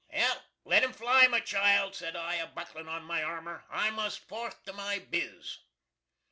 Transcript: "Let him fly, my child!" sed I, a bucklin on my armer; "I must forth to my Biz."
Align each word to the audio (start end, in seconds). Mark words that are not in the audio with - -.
"Let 0.65 0.81
him 0.83 0.93
fly, 0.93 1.27
my 1.27 1.41
child!" 1.41 1.93
sed 1.93 2.15
I, 2.15 2.33
a 2.37 2.47
bucklin 2.47 2.87
on 2.89 3.03
my 3.03 3.21
armer; 3.21 3.65
"I 3.69 3.91
must 3.91 4.27
forth 4.27 4.63
to 4.63 4.73
my 4.73 4.97
Biz." 4.97 5.59